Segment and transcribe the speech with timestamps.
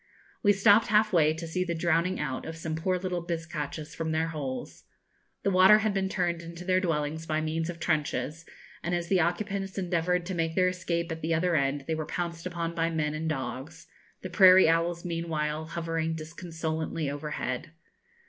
[0.41, 4.11] We stopped half way to see the drowning out of some poor little bizcachas from
[4.11, 4.85] their holes.
[5.43, 8.43] The water had been turned into their dwellings by means of trenches,
[8.81, 12.07] and as the occupants endeavoured to make their escape at the other end they were
[12.07, 13.85] pounced upon by men and dogs;
[14.23, 17.73] the prairie owls meanwhile hovering disconsolately overhead.